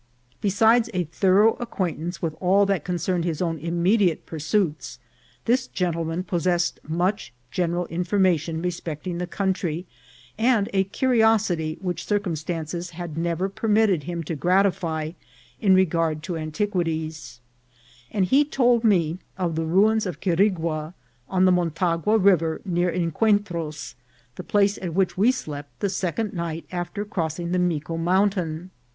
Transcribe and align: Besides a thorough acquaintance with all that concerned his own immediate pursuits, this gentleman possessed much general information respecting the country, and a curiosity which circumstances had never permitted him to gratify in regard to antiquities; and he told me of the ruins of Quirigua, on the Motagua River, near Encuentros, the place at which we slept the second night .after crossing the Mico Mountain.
Besides 0.41 0.89
a 0.95 1.03
thorough 1.03 1.53
acquaintance 1.59 2.23
with 2.23 2.33
all 2.41 2.65
that 2.65 2.83
concerned 2.83 3.23
his 3.23 3.39
own 3.39 3.59
immediate 3.59 4.25
pursuits, 4.25 4.97
this 5.45 5.67
gentleman 5.67 6.23
possessed 6.23 6.79
much 6.87 7.31
general 7.51 7.85
information 7.85 8.63
respecting 8.63 9.19
the 9.19 9.27
country, 9.27 9.85
and 10.39 10.67
a 10.73 10.85
curiosity 10.85 11.77
which 11.81 12.03
circumstances 12.03 12.89
had 12.97 13.15
never 13.15 13.47
permitted 13.47 14.05
him 14.05 14.23
to 14.23 14.33
gratify 14.35 15.11
in 15.59 15.75
regard 15.75 16.23
to 16.23 16.35
antiquities; 16.35 17.39
and 18.09 18.25
he 18.25 18.43
told 18.43 18.83
me 18.83 19.19
of 19.37 19.53
the 19.55 19.65
ruins 19.65 20.07
of 20.07 20.19
Quirigua, 20.19 20.95
on 21.29 21.45
the 21.45 21.51
Motagua 21.51 22.17
River, 22.17 22.59
near 22.65 22.89
Encuentros, 22.91 23.93
the 24.35 24.43
place 24.43 24.79
at 24.79 24.95
which 24.95 25.15
we 25.15 25.31
slept 25.31 25.79
the 25.79 25.89
second 25.89 26.33
night 26.33 26.65
.after 26.71 27.05
crossing 27.05 27.51
the 27.51 27.59
Mico 27.59 27.97
Mountain. 27.97 28.71